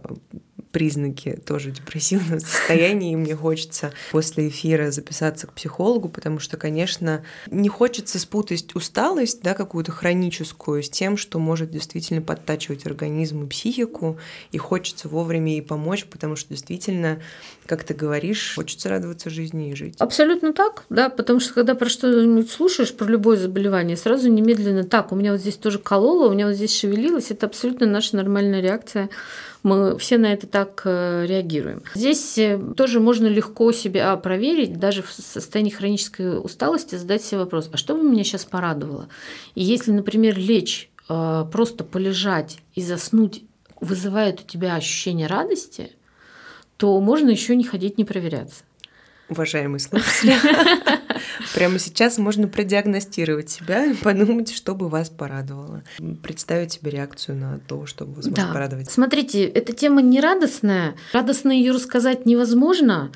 признаки 0.74 1.40
тоже 1.46 1.70
депрессивного 1.70 2.38
состояния, 2.40 3.12
и 3.12 3.16
мне 3.16 3.36
хочется 3.36 3.92
после 4.10 4.48
эфира 4.48 4.90
записаться 4.90 5.46
к 5.46 5.52
психологу, 5.52 6.08
потому 6.08 6.40
что, 6.40 6.56
конечно, 6.56 7.22
не 7.48 7.68
хочется 7.68 8.18
спутать 8.18 8.74
усталость, 8.74 9.40
да, 9.40 9.54
какую-то 9.54 9.92
хроническую, 9.92 10.82
с 10.82 10.90
тем, 10.90 11.16
что 11.16 11.38
может 11.38 11.70
действительно 11.70 12.20
подтачивать 12.20 12.86
организм 12.86 13.44
и 13.44 13.48
психику, 13.48 14.18
и 14.50 14.58
хочется 14.58 15.08
вовремя 15.08 15.52
ей 15.52 15.62
помочь, 15.62 16.06
потому 16.06 16.34
что 16.34 16.48
действительно, 16.48 17.20
как 17.66 17.84
ты 17.84 17.94
говоришь, 17.94 18.54
хочется 18.56 18.88
радоваться 18.88 19.30
жизни 19.30 19.70
и 19.70 19.76
жить. 19.76 19.94
Абсолютно 20.00 20.52
так, 20.52 20.86
да, 20.90 21.08
потому 21.08 21.38
что 21.38 21.54
когда 21.54 21.76
про 21.76 21.88
что-нибудь 21.88 22.50
слушаешь, 22.50 22.92
про 22.92 23.06
любое 23.06 23.36
заболевание, 23.36 23.96
сразу 23.96 24.28
немедленно 24.28 24.82
так, 24.82 25.12
у 25.12 25.14
меня 25.14 25.30
вот 25.30 25.40
здесь 25.40 25.56
тоже 25.56 25.78
кололо, 25.78 26.28
у 26.28 26.32
меня 26.32 26.48
вот 26.48 26.56
здесь 26.56 26.76
шевелилось, 26.76 27.30
это 27.30 27.46
абсолютно 27.46 27.86
наша 27.86 28.16
нормальная 28.16 28.60
реакция 28.60 29.08
мы 29.64 29.98
все 29.98 30.18
на 30.18 30.32
это 30.32 30.46
так 30.46 30.82
э, 30.84 31.24
реагируем. 31.26 31.82
Здесь 31.94 32.36
э, 32.36 32.60
тоже 32.76 33.00
можно 33.00 33.26
легко 33.26 33.72
себя 33.72 34.14
проверить, 34.16 34.78
даже 34.78 35.02
в 35.02 35.10
состоянии 35.10 35.70
хронической 35.70 36.38
усталости 36.38 36.94
задать 36.96 37.24
себе 37.24 37.38
вопрос, 37.40 37.70
а 37.72 37.78
что 37.78 37.94
бы 37.94 38.02
меня 38.02 38.24
сейчас 38.24 38.44
порадовало? 38.44 39.08
И 39.54 39.64
если, 39.64 39.90
например, 39.90 40.38
лечь, 40.38 40.90
э, 41.08 41.46
просто 41.50 41.82
полежать 41.82 42.58
и 42.74 42.82
заснуть 42.82 43.42
вызывает 43.80 44.42
у 44.42 44.44
тебя 44.44 44.76
ощущение 44.76 45.26
радости, 45.26 45.92
то 46.76 47.00
можно 47.00 47.30
еще 47.30 47.56
не 47.56 47.64
ходить, 47.64 47.96
не 47.96 48.04
проверяться. 48.04 48.64
Уважаемые 49.30 49.80
слушатели, 49.80 50.34
прямо 51.54 51.78
сейчас 51.78 52.18
можно 52.18 52.48
продиагностировать 52.48 53.50
себя 53.50 53.86
и 53.86 53.94
подумать, 53.94 54.52
что 54.52 54.74
бы 54.74 54.88
вас 54.88 55.10
порадовало. 55.10 55.82
Представить 56.22 56.72
себе 56.72 56.90
реакцию 56.90 57.36
на 57.38 57.60
то, 57.66 57.86
что 57.86 58.04
вас 58.04 58.26
да. 58.26 58.48
порадовать. 58.52 58.90
Смотрите, 58.90 59.44
эта 59.44 59.72
тема 59.72 60.02
не 60.02 60.20
радостная. 60.20 60.94
Радостно 61.12 61.52
ее 61.52 61.72
рассказать 61.72 62.26
невозможно. 62.26 63.12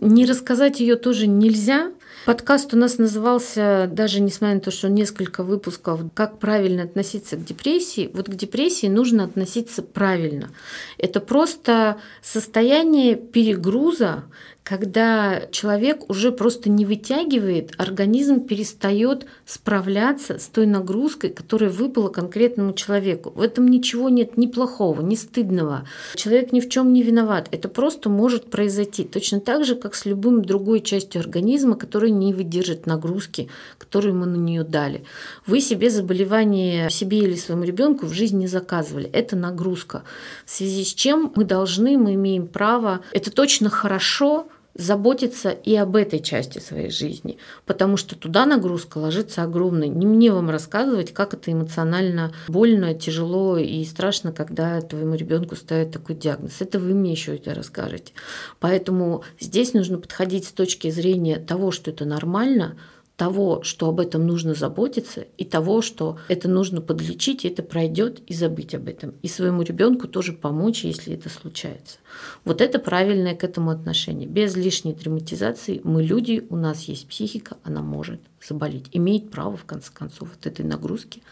Не 0.00 0.26
рассказать 0.26 0.80
ее 0.80 0.96
тоже 0.96 1.26
нельзя. 1.26 1.92
Подкаст 2.24 2.72
у 2.72 2.76
нас 2.76 2.98
назывался, 2.98 3.90
даже 3.90 4.20
несмотря 4.20 4.54
на 4.54 4.60
то, 4.60 4.70
что 4.70 4.88
несколько 4.88 5.42
выпусков, 5.42 6.02
как 6.14 6.38
правильно 6.38 6.84
относиться 6.84 7.36
к 7.36 7.44
депрессии. 7.44 8.10
Вот 8.14 8.28
к 8.28 8.34
депрессии 8.34 8.86
нужно 8.86 9.24
относиться 9.24 9.82
правильно. 9.82 10.50
Это 10.98 11.18
просто 11.18 11.96
состояние 12.22 13.16
перегруза, 13.16 14.22
когда 14.64 15.42
человек 15.50 16.08
уже 16.08 16.30
просто 16.30 16.70
не 16.70 16.86
вытягивает, 16.86 17.72
организм 17.78 18.40
перестает 18.40 19.26
справляться 19.44 20.38
с 20.38 20.46
той 20.46 20.66
нагрузкой, 20.66 21.30
которая 21.30 21.68
выпала 21.68 22.08
конкретному 22.08 22.72
человеку. 22.72 23.32
В 23.34 23.40
этом 23.40 23.66
ничего 23.66 24.08
нет 24.08 24.36
ни 24.36 24.46
плохого, 24.46 25.00
ни 25.00 25.16
стыдного. 25.16 25.86
Человек 26.14 26.52
ни 26.52 26.60
в 26.60 26.68
чем 26.68 26.92
не 26.92 27.02
виноват. 27.02 27.48
Это 27.50 27.68
просто 27.68 28.08
может 28.08 28.50
произойти. 28.50 29.02
Точно 29.02 29.40
так 29.40 29.64
же, 29.64 29.74
как 29.74 29.96
с 29.96 30.06
любым 30.06 30.44
другой 30.44 30.80
частью 30.80 31.20
организма, 31.20 31.74
которая 31.74 32.10
не 32.10 32.32
выдержит 32.32 32.86
нагрузки, 32.86 33.48
которую 33.78 34.14
мы 34.14 34.26
на 34.26 34.36
нее 34.36 34.62
дали. 34.62 35.04
Вы 35.44 35.60
себе 35.60 35.90
заболевание 35.90 36.88
себе 36.88 37.18
или 37.18 37.34
своему 37.34 37.64
ребенку 37.64 38.06
в 38.06 38.12
жизни 38.12 38.42
не 38.42 38.46
заказывали. 38.46 39.08
Это 39.10 39.34
нагрузка. 39.34 40.04
В 40.46 40.50
связи 40.50 40.84
с 40.84 40.94
чем 40.94 41.32
мы 41.34 41.44
должны, 41.44 41.98
мы 41.98 42.14
имеем 42.14 42.46
право. 42.46 43.00
Это 43.12 43.30
точно 43.30 43.68
хорошо, 43.68 44.46
заботиться 44.74 45.50
и 45.50 45.74
об 45.76 45.96
этой 45.96 46.20
части 46.20 46.58
своей 46.58 46.90
жизни, 46.90 47.38
потому 47.66 47.96
что 47.96 48.16
туда 48.16 48.46
нагрузка 48.46 48.98
ложится 48.98 49.42
огромная. 49.42 49.88
Не 49.88 50.06
мне 50.06 50.32
вам 50.32 50.50
рассказывать, 50.50 51.12
как 51.12 51.34
это 51.34 51.52
эмоционально 51.52 52.32
больно, 52.48 52.94
тяжело 52.94 53.58
и 53.58 53.84
страшно, 53.84 54.32
когда 54.32 54.80
твоему 54.80 55.14
ребенку 55.14 55.56
ставят 55.56 55.92
такой 55.92 56.16
диагноз. 56.16 56.60
Это 56.60 56.78
вы 56.78 56.94
мне 56.94 57.12
еще 57.12 57.36
это 57.36 57.54
расскажете. 57.54 58.12
Поэтому 58.60 59.24
здесь 59.38 59.74
нужно 59.74 59.98
подходить 59.98 60.46
с 60.46 60.52
точки 60.52 60.90
зрения 60.90 61.38
того, 61.38 61.70
что 61.70 61.90
это 61.90 62.04
нормально, 62.04 62.76
того, 63.16 63.62
что 63.62 63.88
об 63.88 64.00
этом 64.00 64.26
нужно 64.26 64.54
заботиться, 64.54 65.26
и 65.36 65.44
того, 65.44 65.82
что 65.82 66.18
это 66.28 66.48
нужно 66.48 66.80
подлечить, 66.80 67.44
и 67.44 67.48
это 67.48 67.62
пройдет, 67.62 68.20
и 68.26 68.34
забыть 68.34 68.74
об 68.74 68.88
этом. 68.88 69.14
И 69.22 69.28
своему 69.28 69.62
ребенку 69.62 70.08
тоже 70.08 70.32
помочь, 70.32 70.84
если 70.84 71.14
это 71.14 71.28
случается. 71.28 71.98
Вот 72.44 72.60
это 72.60 72.78
правильное 72.78 73.34
к 73.34 73.44
этому 73.44 73.70
отношение. 73.70 74.28
Без 74.28 74.56
лишней 74.56 74.94
драматизации 74.94 75.80
мы 75.84 76.02
люди, 76.02 76.46
у 76.48 76.56
нас 76.56 76.84
есть 76.84 77.06
психика, 77.06 77.56
она 77.64 77.82
может 77.82 78.20
заболеть. 78.46 78.86
Имеет 78.92 79.30
право, 79.30 79.56
в 79.56 79.64
конце 79.64 79.92
концов, 79.92 80.30
от 80.32 80.46
этой 80.46 80.64
нагрузки, 80.64 81.22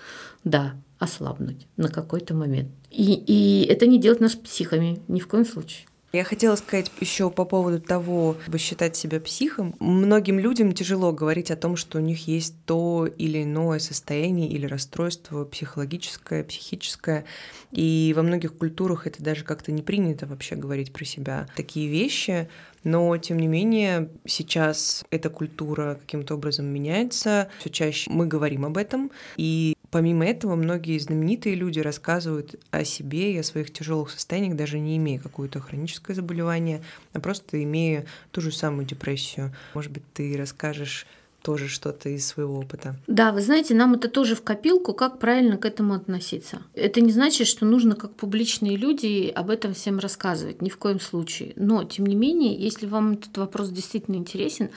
да, 0.45 0.75
ослабнуть 0.99 1.67
на 1.77 1.89
какой-то 1.89 2.35
момент. 2.35 2.69
И, 2.91 3.15
и 3.15 3.67
это 3.67 3.87
не 3.87 3.99
делать 3.99 4.21
нас 4.21 4.35
психами 4.35 5.01
ни 5.09 5.19
в 5.19 5.27
коем 5.27 5.47
случае. 5.47 5.87
Я 6.13 6.25
хотела 6.25 6.57
сказать 6.57 6.91
еще 7.01 7.31
по 7.31 7.45
поводу 7.45 7.81
того, 7.81 8.37
чтобы 8.43 8.59
считать 8.59 8.97
себя 8.97 9.21
психом. 9.21 9.77
Многим 9.79 10.41
людям 10.41 10.73
тяжело 10.73 11.13
говорить 11.13 11.53
о 11.53 11.57
том, 11.57 11.77
что 11.77 11.99
у 11.99 12.01
них 12.01 12.27
есть 12.27 12.57
то 12.67 13.07
или 13.07 13.45
иное 13.45 13.79
состояние 13.79 14.49
или 14.49 14.67
расстройство 14.67 15.45
психологическое, 15.45 16.43
психическое. 16.43 17.25
И 17.71 18.13
во 18.17 18.23
многих 18.23 18.57
культурах 18.57 19.07
это 19.07 19.23
даже 19.23 19.45
как-то 19.45 19.71
не 19.71 19.83
принято 19.83 20.27
вообще 20.27 20.57
говорить 20.57 20.93
про 20.93 21.05
себя 21.05 21.47
такие 21.55 21.89
вещи. 21.89 22.49
Но, 22.83 23.17
тем 23.19 23.39
не 23.39 23.47
менее, 23.47 24.09
сейчас 24.27 25.05
эта 25.11 25.31
культура 25.31 25.99
каким-то 26.01 26.35
образом 26.35 26.67
меняется. 26.67 27.51
Все 27.61 27.71
чаще 27.71 28.11
мы 28.11 28.27
говорим 28.27 28.65
об 28.65 28.79
этом. 28.79 29.13
И 29.37 29.75
Помимо 29.91 30.25
этого, 30.25 30.55
многие 30.55 30.99
знаменитые 30.99 31.57
люди 31.57 31.81
рассказывают 31.81 32.55
о 32.71 32.85
себе 32.85 33.35
и 33.35 33.39
о 33.39 33.43
своих 33.43 33.73
тяжелых 33.73 34.11
состояниях, 34.11 34.55
даже 34.55 34.79
не 34.79 34.97
имея 34.99 35.19
какое-то 35.19 35.61
хроническое 35.61 36.15
заболевание, 36.15 36.81
а 37.13 37.19
просто 37.19 37.63
имея 37.63 38.07
ту 38.31 38.41
же 38.41 38.53
самую 38.53 38.87
депрессию. 38.87 39.53
Может 39.75 39.91
быть, 39.91 40.05
ты 40.15 40.37
расскажешь 40.37 41.07
тоже 41.43 41.69
что-то 41.69 42.09
из 42.09 42.27
своего 42.27 42.59
опыта. 42.59 42.97
Да, 43.07 43.33
вы 43.33 43.41
знаете, 43.41 43.75
нам 43.75 43.95
это 43.95 44.09
тоже 44.09 44.35
в 44.35 44.43
копилку, 44.43 44.93
как 44.93 45.19
правильно 45.19 45.57
к 45.57 45.65
этому 45.65 45.95
относиться. 45.95 46.63
Это 46.75 47.01
не 47.01 47.13
значит, 47.13 47.47
что 47.47 47.65
нужно 47.65 47.95
как 47.95 48.15
публичные 48.15 48.77
люди 48.77 49.33
об 49.35 49.51
этом 49.51 49.75
всем 49.75 49.99
рассказывать, 49.99 50.63
ни 50.63 50.69
в 50.69 50.77
коем 50.77 51.01
случае. 51.01 51.53
Но, 51.57 51.85
тем 51.85 52.07
не 52.07 52.15
менее, 52.15 52.55
если 52.55 52.87
вам 52.87 53.13
этот 53.13 53.37
вопрос 53.39 53.71
действительно 53.71 54.17
интересен, 54.17 54.71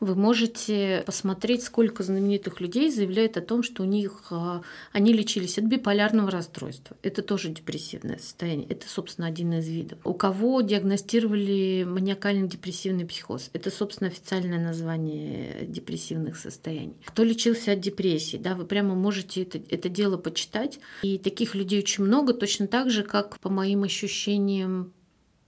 вы 0.00 0.14
можете 0.14 1.02
посмотреть, 1.06 1.62
сколько 1.62 2.02
знаменитых 2.02 2.60
людей 2.60 2.90
заявляют 2.90 3.36
о 3.36 3.42
том, 3.42 3.62
что 3.62 3.82
у 3.82 3.86
них 3.86 4.24
а, 4.30 4.62
они 4.92 5.12
лечились 5.12 5.58
от 5.58 5.64
биполярного 5.64 6.30
расстройства. 6.30 6.96
Это 7.02 7.22
тоже 7.22 7.50
депрессивное 7.50 8.18
состояние. 8.18 8.66
Это, 8.68 8.88
собственно, 8.88 9.26
один 9.26 9.52
из 9.52 9.68
видов. 9.68 9.98
У 10.04 10.14
кого 10.14 10.60
диагностировали 10.60 11.84
маниакально-депрессивный 11.86 13.06
психоз? 13.06 13.50
Это, 13.52 13.70
собственно, 13.70 14.08
официальное 14.08 14.58
название 14.58 15.66
депрессии 15.66 16.05
депрессивных 16.06 16.36
состояний. 16.36 16.96
Кто 17.04 17.24
лечился 17.24 17.72
от 17.72 17.80
депрессии, 17.80 18.36
да, 18.36 18.54
вы 18.54 18.64
прямо 18.64 18.94
можете 18.94 19.42
это, 19.42 19.60
это 19.68 19.88
дело 19.88 20.16
почитать. 20.16 20.78
И 21.02 21.18
таких 21.18 21.54
людей 21.54 21.78
очень 21.80 22.04
много, 22.04 22.32
точно 22.32 22.66
так 22.66 22.90
же, 22.90 23.02
как 23.02 23.38
по 23.40 23.50
моим 23.50 23.82
ощущениям, 23.82 24.92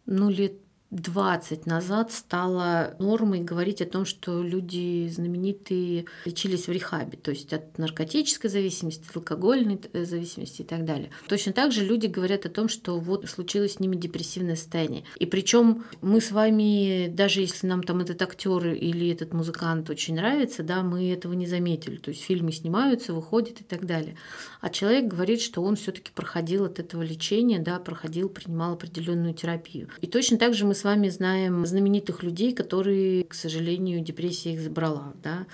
ну, 0.06 0.30
лет 0.30 0.54
20 0.90 1.66
назад 1.66 2.12
стало 2.12 2.96
нормой 2.98 3.40
говорить 3.40 3.82
о 3.82 3.86
том, 3.86 4.06
что 4.06 4.42
люди 4.42 5.08
знаменитые 5.08 6.06
лечились 6.24 6.66
в 6.66 6.72
рехабе, 6.72 7.18
то 7.18 7.30
есть 7.30 7.52
от 7.52 7.76
наркотической 7.76 8.48
зависимости, 8.48 9.04
от 9.08 9.16
алкогольной 9.16 9.78
э, 9.92 10.04
зависимости 10.06 10.62
и 10.62 10.64
так 10.64 10.86
далее. 10.86 11.10
Точно 11.28 11.52
так 11.52 11.72
же 11.72 11.84
люди 11.84 12.06
говорят 12.06 12.46
о 12.46 12.48
том, 12.48 12.70
что 12.70 12.98
вот 12.98 13.28
случилось 13.28 13.74
с 13.74 13.80
ними 13.80 13.96
депрессивное 13.96 14.56
состояние. 14.56 15.04
И 15.18 15.26
причем 15.26 15.84
мы 16.00 16.22
с 16.22 16.30
вами, 16.30 17.08
даже 17.08 17.42
если 17.42 17.66
нам 17.66 17.82
там 17.82 18.00
этот 18.00 18.22
актер 18.22 18.68
или 18.68 19.10
этот 19.10 19.34
музыкант 19.34 19.90
очень 19.90 20.14
нравится, 20.14 20.62
да, 20.62 20.82
мы 20.82 21.12
этого 21.12 21.34
не 21.34 21.46
заметили. 21.46 21.96
То 21.96 22.10
есть 22.10 22.22
фильмы 22.22 22.50
снимаются, 22.52 23.12
выходят 23.12 23.60
и 23.60 23.64
так 23.64 23.84
далее. 23.84 24.16
А 24.62 24.70
человек 24.70 25.06
говорит, 25.06 25.42
что 25.42 25.62
он 25.62 25.76
все-таки 25.76 26.12
проходил 26.14 26.64
от 26.64 26.78
этого 26.78 27.02
лечения, 27.02 27.58
да, 27.58 27.78
проходил, 27.78 28.30
принимал 28.30 28.72
определенную 28.72 29.34
терапию. 29.34 29.90
И 30.00 30.06
точно 30.06 30.38
так 30.38 30.54
же 30.54 30.64
мы 30.64 30.77
с 30.78 30.84
вами 30.84 31.08
знаем 31.08 31.66
знаменитых 31.66 32.22
людей, 32.22 32.54
которые, 32.54 33.24
к 33.24 33.34
сожалению, 33.34 34.00
депрессия 34.00 34.54
их 34.54 34.60
забрала, 34.60 35.12
да, 35.22 35.46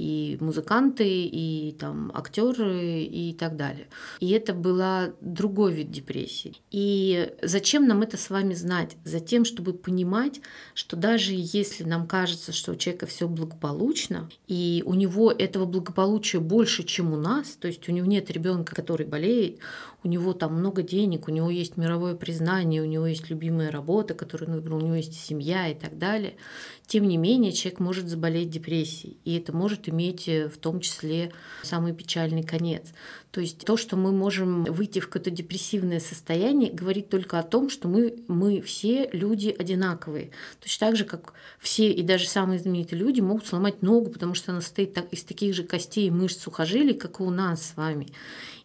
и 0.00 0.38
музыканты, 0.40 1.06
и 1.06 1.76
там 1.78 2.10
актеры 2.14 3.02
и 3.02 3.34
так 3.34 3.56
далее. 3.56 3.86
И 4.20 4.30
это 4.30 4.54
была 4.54 5.10
другой 5.20 5.74
вид 5.74 5.90
депрессии. 5.90 6.54
И 6.70 7.30
зачем 7.42 7.86
нам 7.86 8.00
это 8.00 8.16
с 8.16 8.30
вами 8.30 8.54
знать? 8.54 8.96
Затем, 9.04 9.44
чтобы 9.44 9.74
понимать, 9.74 10.40
что 10.74 10.96
даже 10.96 11.32
если 11.34 11.84
нам 11.84 12.06
кажется, 12.06 12.52
что 12.52 12.72
у 12.72 12.76
человека 12.76 13.04
все 13.06 13.28
благополучно, 13.28 14.30
и 14.46 14.82
у 14.86 14.94
него 14.94 15.30
этого 15.30 15.66
благополучия 15.66 16.40
больше, 16.40 16.82
чем 16.82 17.12
у 17.12 17.16
нас, 17.16 17.48
то 17.60 17.68
есть 17.68 17.86
у 17.88 17.92
него 17.92 18.06
нет 18.06 18.30
ребенка, 18.30 18.74
который 18.74 19.06
болеет, 19.06 19.58
у 20.02 20.08
него 20.08 20.32
там 20.32 20.54
много 20.54 20.82
денег, 20.82 21.28
у 21.28 21.30
него 21.30 21.50
есть 21.50 21.76
мировое 21.76 22.14
признание, 22.14 22.82
у 22.82 22.86
него 22.86 23.06
есть 23.06 23.28
любимая 23.28 23.70
работа, 23.70 24.14
которую 24.14 24.50
он 24.50 24.56
у 24.76 24.80
него 24.80 24.94
есть 24.94 25.14
семья 25.14 25.68
и 25.68 25.74
так 25.74 25.98
далее. 25.98 26.34
Тем 26.86 27.06
не 27.06 27.16
менее, 27.18 27.52
человек 27.52 27.78
может 27.78 28.08
заболеть 28.08 28.50
депрессией, 28.50 29.16
и 29.24 29.36
это 29.36 29.56
может 29.56 29.88
иметь 29.88 30.26
э, 30.26 30.48
в 30.48 30.58
том 30.58 30.80
числе 30.80 31.30
самый 31.62 31.94
печальный 31.94 32.42
конец. 32.42 32.82
То 33.30 33.40
есть 33.40 33.64
то, 33.64 33.76
что 33.76 33.96
мы 33.96 34.10
можем 34.10 34.64
выйти 34.64 34.98
в 34.98 35.06
какое-то 35.06 35.30
депрессивное 35.30 36.00
состояние, 36.00 36.72
говорит 36.72 37.08
только 37.08 37.38
о 37.38 37.44
том, 37.44 37.70
что 37.70 37.86
мы, 37.86 38.16
мы 38.26 38.60
все 38.60 39.08
люди 39.12 39.54
одинаковые. 39.56 40.32
Точно 40.60 40.88
так 40.88 40.96
же, 40.96 41.04
как 41.04 41.34
все 41.60 41.92
и 41.92 42.02
даже 42.02 42.28
самые 42.28 42.58
знаменитые 42.58 42.98
люди 42.98 43.20
могут 43.20 43.46
сломать 43.46 43.82
ногу, 43.82 44.10
потому 44.10 44.34
что 44.34 44.50
она 44.50 44.60
состоит 44.60 44.98
из 45.12 45.22
таких 45.22 45.54
же 45.54 45.62
костей, 45.62 46.10
мышц, 46.10 46.42
сухожилий, 46.42 46.94
как 46.94 47.20
и 47.20 47.22
у 47.22 47.30
нас 47.30 47.68
с 47.68 47.76
вами. 47.76 48.08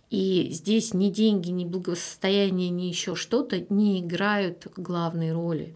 И 0.09 0.49
здесь 0.51 0.93
ни 0.93 1.09
деньги, 1.09 1.49
ни 1.49 1.65
благосостояние, 1.65 2.69
ни 2.69 2.83
еще 2.83 3.15
что-то 3.15 3.65
не 3.69 4.01
играют 4.01 4.67
главной 4.75 5.33
роли. 5.33 5.73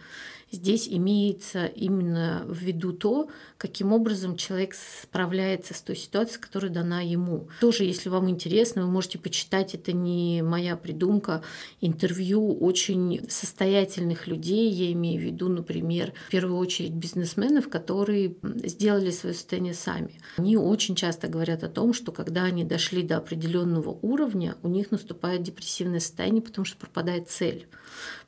Здесь 0.51 0.87
имеется 0.89 1.67
именно 1.67 2.43
в 2.47 2.57
виду 2.57 2.91
то, 2.91 3.29
каким 3.57 3.93
образом 3.93 4.35
человек 4.35 4.73
справляется 4.73 5.75
с 5.75 5.81
той 5.81 5.95
ситуацией, 5.95 6.41
которая 6.41 6.71
дана 6.71 7.01
ему. 7.01 7.49
Тоже, 7.61 7.83
если 7.83 8.09
вам 8.09 8.29
интересно, 8.29 8.83
вы 8.83 8.91
можете 8.91 9.19
почитать, 9.19 9.75
это 9.75 9.91
не 9.91 10.41
моя 10.41 10.75
придумка, 10.75 11.43
интервью 11.81 12.57
очень 12.57 13.29
состоятельных 13.29 14.25
людей, 14.25 14.71
я 14.71 14.91
имею 14.93 15.21
в 15.21 15.23
виду, 15.23 15.49
например, 15.49 16.13
в 16.27 16.31
первую 16.31 16.57
очередь 16.57 16.93
бизнесменов, 16.93 17.69
которые 17.69 18.33
сделали 18.63 19.11
свое 19.11 19.35
состояние 19.35 19.75
сами. 19.75 20.19
Они 20.37 20.57
очень 20.57 20.95
часто 20.95 21.27
говорят 21.27 21.63
о 21.63 21.69
том, 21.69 21.93
что 21.93 22.11
когда 22.11 22.45
они 22.45 22.63
дошли 22.63 23.03
до 23.03 23.17
определенного 23.17 23.89
уровня, 24.01 24.18
у 24.63 24.67
них 24.67 24.91
наступает 24.91 25.43
депрессивное 25.43 25.99
состояние, 25.99 26.41
потому 26.41 26.65
что 26.65 26.77
пропадает 26.77 27.29
цель. 27.29 27.67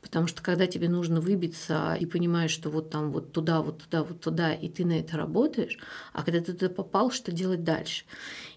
Потому 0.01 0.27
что 0.27 0.41
когда 0.41 0.67
тебе 0.67 0.89
нужно 0.89 1.21
выбиться 1.21 1.95
и 1.99 2.05
понимаешь, 2.05 2.51
что 2.51 2.69
вот 2.69 2.89
там 2.89 3.11
вот 3.11 3.31
туда, 3.31 3.61
вот 3.61 3.83
туда, 3.83 4.03
вот 4.03 4.21
туда, 4.21 4.53
и 4.53 4.69
ты 4.69 4.85
на 4.85 4.99
это 4.99 5.17
работаешь, 5.17 5.77
а 6.13 6.23
когда 6.23 6.39
ты 6.41 6.53
туда 6.53 6.69
попал, 6.69 7.11
что 7.11 7.31
делать 7.31 7.63
дальше? 7.63 8.03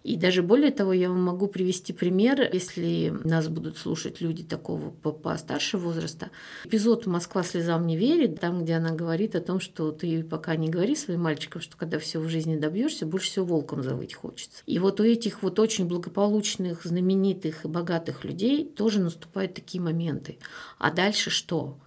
И 0.02 0.16
даже 0.16 0.42
более 0.42 0.70
того, 0.70 0.92
я 0.92 1.08
вам 1.08 1.22
могу 1.22 1.46
привести 1.46 1.92
пример, 1.92 2.50
если 2.52 3.12
нас 3.24 3.48
будут 3.48 3.78
слушать 3.78 4.20
люди 4.20 4.42
такого 4.42 4.90
постарше 4.90 5.78
возраста. 5.78 6.30
Эпизод 6.64 7.06
«Москва 7.06 7.42
слезам 7.42 7.86
не 7.86 7.96
верит», 7.96 8.38
там, 8.38 8.64
где 8.64 8.74
она 8.74 8.90
говорит 8.90 9.34
о 9.34 9.40
том, 9.40 9.60
что 9.60 9.92
ты 9.92 10.22
пока 10.22 10.56
не 10.56 10.68
говори 10.68 10.94
своим 10.94 11.22
мальчикам, 11.22 11.62
что 11.62 11.76
когда 11.76 11.98
все 11.98 12.18
в 12.18 12.28
жизни 12.28 12.56
добьешься, 12.56 13.06
больше 13.06 13.28
всего 13.28 13.46
волком 13.46 13.82
завыть 13.82 14.14
хочется. 14.14 14.62
И 14.66 14.78
вот 14.78 15.00
у 15.00 15.04
этих 15.04 15.42
вот 15.42 15.58
очень 15.58 15.86
благополучных, 15.86 16.84
знаменитых 16.84 17.64
и 17.64 17.68
богатых 17.68 18.24
людей 18.24 18.66
тоже 18.66 19.00
наступают 19.00 19.54
такие 19.54 19.82
моменты. 19.82 20.38
А 20.78 20.90
дальше 20.90 21.03
что? 21.12 21.78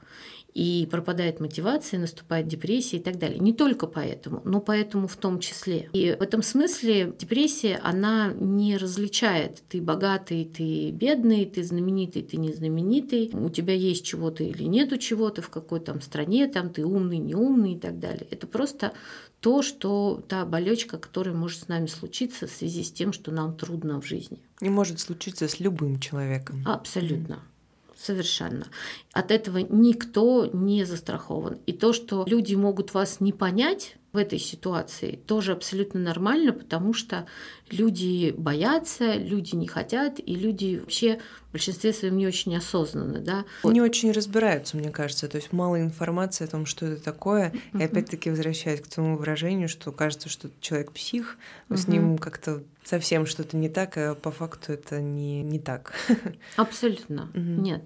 и 0.58 0.88
пропадает 0.90 1.40
мотивация, 1.40 2.00
наступает 2.00 2.48
депрессия 2.48 2.98
и 2.98 3.00
так 3.00 3.20
далее. 3.20 3.38
Не 3.38 3.54
только 3.54 3.86
поэтому, 3.86 4.42
но 4.44 4.60
поэтому 4.60 5.08
в 5.08 5.16
том 5.16 5.40
числе. 5.40 5.88
И 5.94 6.16
в 6.20 6.22
этом 6.24 6.42
смысле 6.42 7.14
депрессия, 7.16 7.80
она 7.84 8.34
не 8.34 8.76
различает, 8.78 9.62
ты 9.70 9.80
богатый, 9.80 10.46
ты 10.46 10.90
бедный, 10.90 11.46
ты 11.46 11.64
знаменитый, 11.64 12.24
ты 12.24 12.38
не 12.38 12.52
знаменитый, 12.52 13.30
у 13.34 13.52
тебя 13.52 13.76
есть 13.76 14.04
чего-то 14.04 14.44
или 14.44 14.64
нету 14.64 14.98
чего-то 14.98 15.44
в 15.44 15.52
какой 15.52 15.80
то 15.80 15.96
стране, 16.02 16.48
там 16.48 16.72
ты 16.72 16.84
умный, 16.84 17.20
не 17.20 17.36
умный 17.36 17.74
и 17.74 17.80
так 17.80 18.00
далее. 18.00 18.26
Это 18.32 18.48
просто 18.48 18.94
то, 19.42 19.62
что 19.62 20.24
та 20.28 20.44
болечка, 20.44 20.98
которая 20.98 21.36
может 21.36 21.60
с 21.60 21.68
нами 21.68 21.86
случиться 21.86 22.48
в 22.48 22.52
связи 22.52 22.84
с 22.84 22.92
тем, 22.92 23.14
что 23.14 23.32
нам 23.32 23.56
трудно 23.56 24.02
в 24.02 24.08
жизни. 24.08 24.40
И 24.60 24.70
может 24.70 25.00
случиться 25.00 25.48
с 25.48 25.60
любым 25.60 26.00
человеком. 26.00 26.64
Абсолютно. 26.66 27.34
Mm. 27.34 27.57
Совершенно. 27.98 28.68
От 29.12 29.32
этого 29.32 29.58
никто 29.58 30.48
не 30.54 30.86
застрахован. 30.86 31.58
И 31.66 31.74
то, 31.74 31.94
что 31.94 32.26
люди 32.28 32.54
могут 32.54 32.94
вас 32.94 33.20
не 33.20 33.34
понять 33.34 33.98
в 34.14 34.18
этой 34.18 34.38
ситуации, 34.40 35.20
тоже 35.28 35.52
абсолютно 35.52 36.00
нормально, 36.00 36.54
потому 36.54 36.94
что 36.94 37.28
люди 37.72 38.34
боятся, 38.38 39.16
люди 39.16 39.56
не 39.56 39.68
хотят, 39.68 40.20
и 40.24 40.36
люди 40.36 40.78
вообще 40.80 41.20
в 41.50 41.52
большинстве 41.54 41.92
своем 41.92 42.18
не 42.18 42.28
очень 42.28 42.56
осознанны. 42.56 43.20
Да? 43.20 43.46
Не 43.64 43.82
вот. 43.82 43.90
очень 43.90 44.12
разбираются, 44.12 44.78
мне 44.78 44.92
кажется. 44.92 45.28
То 45.28 45.38
есть 45.38 45.52
мало 45.52 45.82
информации 45.82 46.46
о 46.46 46.48
том, 46.48 46.66
что 46.66 46.86
это 46.86 47.04
такое. 47.04 47.52
И 47.74 47.84
опять-таки 47.84 48.30
возвращаясь 48.30 48.82
к 48.82 48.88
тому 48.88 49.18
выражению, 49.18 49.70
что 49.70 49.92
кажется, 49.92 50.30
что 50.30 50.50
человек 50.62 50.92
псих, 50.92 51.38
с 51.70 51.88
ним 51.88 52.20
как-то 52.20 52.64
совсем 52.88 53.26
что-то 53.26 53.58
не 53.58 53.70
так, 53.70 53.98
а 53.98 54.16
по 54.16 54.32
факту 54.32 54.72
это 54.72 55.02
не, 55.02 55.44
не 55.44 55.60
так. 55.60 55.94
Абсолютно. 56.56 57.30
Нет. 57.34 57.84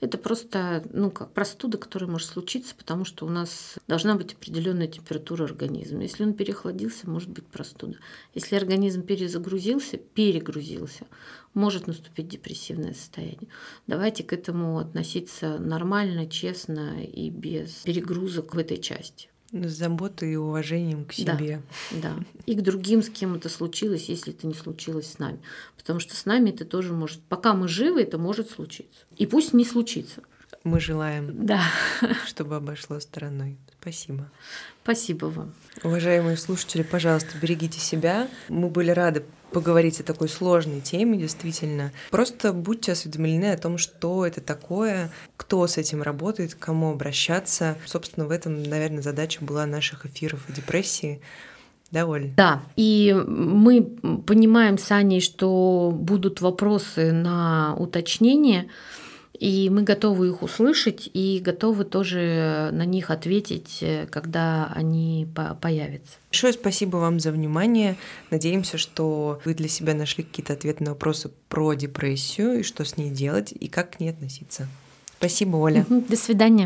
Это 0.00 0.16
просто, 0.16 0.84
ну, 0.92 1.10
как 1.10 1.32
простуда, 1.32 1.76
которая 1.76 2.08
может 2.08 2.28
случиться, 2.28 2.74
потому 2.76 3.04
что 3.04 3.26
у 3.26 3.28
нас 3.28 3.78
должна 3.88 4.14
быть 4.14 4.34
определенная 4.34 4.86
температура 4.86 5.44
организма. 5.44 6.02
Если 6.02 6.22
он 6.22 6.34
переохладился, 6.34 7.10
может 7.10 7.30
быть 7.30 7.46
простуда. 7.46 7.98
Если 8.34 8.54
организм 8.54 9.02
перезагрузился, 9.02 9.96
перегрузился, 9.96 11.06
может 11.54 11.86
наступить 11.86 12.28
депрессивное 12.28 12.94
состояние. 12.94 13.48
Давайте 13.86 14.22
к 14.22 14.32
этому 14.32 14.78
относиться 14.78 15.58
нормально, 15.58 16.28
честно 16.28 17.02
и 17.02 17.30
без 17.30 17.70
перегрузок 17.84 18.54
в 18.54 18.58
этой 18.58 18.78
части. 18.78 19.28
С 19.54 19.70
заботой 19.70 20.32
и 20.32 20.36
уважением 20.36 21.04
к 21.04 21.12
себе. 21.12 21.62
Да, 21.92 22.02
да. 22.02 22.24
И 22.44 22.56
к 22.56 22.60
другим, 22.60 23.02
с 23.04 23.08
кем 23.08 23.36
это 23.36 23.48
случилось, 23.48 24.08
если 24.08 24.32
это 24.34 24.48
не 24.48 24.54
случилось 24.54 25.12
с 25.12 25.18
нами. 25.20 25.38
Потому 25.76 26.00
что 26.00 26.16
с 26.16 26.26
нами 26.26 26.50
это 26.50 26.64
тоже 26.64 26.92
может... 26.92 27.22
Пока 27.22 27.54
мы 27.54 27.68
живы, 27.68 28.02
это 28.02 28.18
может 28.18 28.50
случиться. 28.50 29.04
И 29.16 29.26
пусть 29.26 29.52
не 29.52 29.64
случится. 29.64 30.22
Мы 30.64 30.80
желаем, 30.80 31.46
да. 31.46 31.62
чтобы 32.26 32.56
обошло 32.56 32.98
стороной. 32.98 33.56
Спасибо. 33.80 34.28
Спасибо 34.82 35.26
вам. 35.26 35.54
Уважаемые 35.84 36.36
слушатели, 36.36 36.82
пожалуйста, 36.82 37.38
берегите 37.40 37.78
себя. 37.78 38.28
Мы 38.48 38.68
были 38.68 38.90
рады 38.90 39.24
поговорить 39.54 40.00
о 40.00 40.02
такой 40.02 40.28
сложной 40.28 40.80
теме, 40.80 41.16
действительно. 41.16 41.92
Просто 42.10 42.52
будьте 42.52 42.92
осведомлены 42.92 43.52
о 43.52 43.56
том, 43.56 43.78
что 43.78 44.26
это 44.26 44.40
такое, 44.40 45.10
кто 45.36 45.66
с 45.66 45.78
этим 45.78 46.02
работает, 46.02 46.54
к 46.54 46.58
кому 46.58 46.90
обращаться. 46.90 47.78
Собственно, 47.86 48.26
в 48.26 48.30
этом, 48.30 48.62
наверное, 48.62 49.02
задача 49.02 49.42
была 49.42 49.64
наших 49.64 50.04
эфиров 50.04 50.44
о 50.48 50.52
депрессии. 50.52 51.20
Да, 51.90 52.06
Оль? 52.06 52.32
Да, 52.36 52.62
и 52.74 53.14
мы 53.26 53.82
понимаем 54.26 54.78
с 54.78 54.90
Аней, 54.90 55.20
что 55.20 55.92
будут 55.94 56.40
вопросы 56.40 57.12
на 57.12 57.76
уточнение, 57.78 58.68
и 59.38 59.68
мы 59.68 59.82
готовы 59.82 60.28
их 60.28 60.42
услышать 60.42 61.10
и 61.12 61.40
готовы 61.44 61.84
тоже 61.84 62.70
на 62.72 62.84
них 62.84 63.10
ответить, 63.10 63.78
э, 63.80 64.06
когда 64.10 64.72
они 64.74 65.26
появятся. 65.60 66.16
Большое 66.30 66.52
спасибо 66.52 66.96
вам 66.96 67.20
за 67.20 67.32
внимание. 67.32 67.96
Надеемся, 68.30 68.78
что 68.78 69.40
вы 69.44 69.54
для 69.54 69.68
себя 69.68 69.94
нашли 69.94 70.24
какие-то 70.24 70.52
ответы 70.52 70.84
на 70.84 70.90
вопросы 70.90 71.30
про 71.48 71.74
депрессию 71.74 72.60
и 72.60 72.62
что 72.62 72.84
с 72.84 72.96
ней 72.96 73.10
делать 73.10 73.52
и 73.52 73.68
как 73.68 73.96
к 73.96 74.00
ней 74.00 74.10
относиться. 74.10 74.68
Спасибо, 75.18 75.56
Оля. 75.56 75.86
До 75.88 76.16
свидания. 76.16 76.62